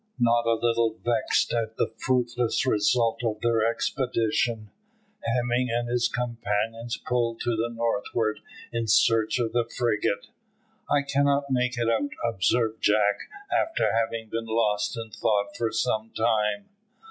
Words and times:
Not 0.17 0.47
a 0.47 0.55
little 0.55 0.95
vexed 1.05 1.53
at 1.53 1.77
the 1.77 1.93
fruitless 1.95 2.65
result 2.65 3.23
of 3.23 3.39
their 3.41 3.63
expedition, 3.63 4.71
Hemming 5.19 5.69
and 5.69 5.87
his 5.89 6.07
companions 6.07 6.97
pulled 6.97 7.39
to 7.41 7.51
the 7.55 7.69
northward 7.71 8.39
in 8.73 8.87
search 8.87 9.37
of 9.37 9.53
the 9.53 9.69
frigate. 9.77 10.25
"I 10.89 11.03
cannot 11.03 11.51
make 11.51 11.77
it 11.77 11.87
out," 11.87 12.09
observed 12.27 12.81
Jack, 12.81 13.29
after 13.53 13.91
having 13.93 14.29
been 14.29 14.47
lost 14.47 14.97
in 14.97 15.11
thought 15.11 15.55
for 15.55 15.71
some 15.71 16.09
time. 16.17 16.67